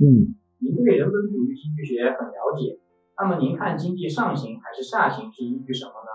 [0.00, 2.80] 嗯，您对人本主义经济学很了解，
[3.20, 6.10] 那么您看经济上行还是下行是依据什么呢？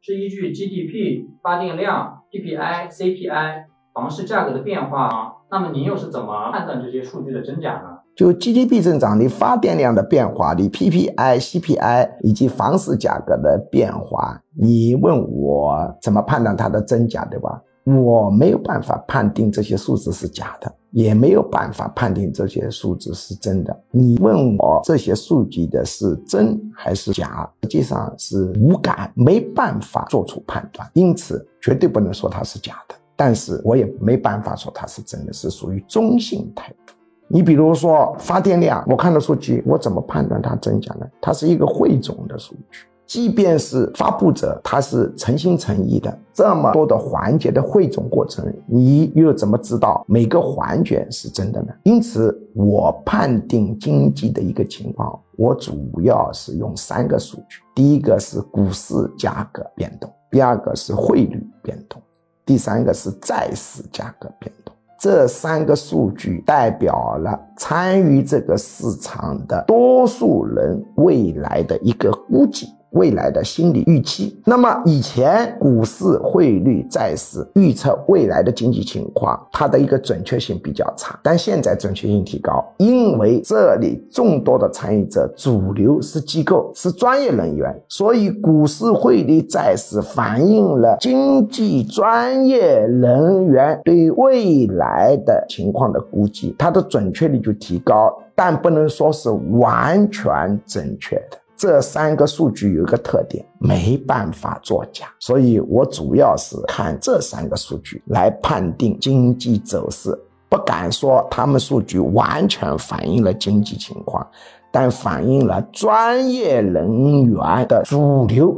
[0.00, 3.64] 是依据 GDP、发电量、PPI、CPI、
[3.94, 5.32] 房市价格的变化啊？
[5.50, 7.98] 那么您又是怎么判断这些数据的真假呢？
[8.16, 17.62] 就 GDP 增长、你发电量的变化、你 PPI、CPI 以及房市价格的变化，你问我怎么判断它的真假，对吧？
[17.84, 23.78] 我没有办法判定这些数字是假的，也没有办法判定这些数字是真的。
[23.90, 32.94] 你问我这些数据的是真还是假，实际上是无感，没办法做出判断，因此绝对不能说它是假的。
[33.14, 36.94] 但是我也没办法说它是真的，是属于中性态度。
[37.26, 41.06] 你比如说发电量，我看到数据，我怎么判断它真假呢？
[41.20, 42.86] 它是一个汇总的数据。
[43.08, 51.72] 即便是发布者，他是诚心诚意的，这么多的环节的汇总过程，你又怎么知道每个环节是真的呢？
[51.84, 62.02] 因此，我判定经济的一个情况，我主要是用三个数据：第一个是股市价格变动，第二个是汇率变动，
[62.44, 64.74] 第三个是债市价格变动。
[65.00, 72.66] 这三个数据代表了参与这个市场的多数人未来的一个估计。
[72.90, 74.38] 未来的心理预期。
[74.44, 81.18] 那么以前股市、汇率、债市预测未来的经济情况，它的一个准确性比较差。
[81.22, 99.28] 但现在准确性提高，因为这里众多的参与者，主流是机构，是专业人员，所以股市、汇率、债市反映了经济专业人员对未来的情况的估计，它的准确率就提高，但不能说是
[99.58, 101.38] 完全正确的。
[101.58, 110.16] 这三个数据有一个特点，没办法作假，所以我主要是看这三个数据来判定经济走势，
[110.48, 114.24] 不敢说他们数据完全反映了经济情况，
[114.70, 118.56] 但反映了专业人员的主流